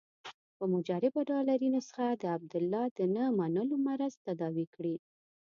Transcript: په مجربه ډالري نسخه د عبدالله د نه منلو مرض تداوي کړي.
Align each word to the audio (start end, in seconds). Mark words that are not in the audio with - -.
په 0.57 0.63
مجربه 0.73 1.21
ډالري 1.31 1.67
نسخه 1.75 2.07
د 2.13 2.23
عبدالله 2.35 2.83
د 2.97 2.99
نه 3.15 3.23
منلو 3.39 3.75
مرض 3.87 4.13
تداوي 4.27 4.65
کړي. 4.75 4.95